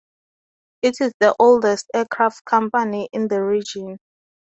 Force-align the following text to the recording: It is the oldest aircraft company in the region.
It 0.81 0.95
is 0.99 1.13
the 1.19 1.35
oldest 1.39 1.91
aircraft 1.93 2.43
company 2.43 3.07
in 3.13 3.27
the 3.27 3.43
region. 3.43 3.99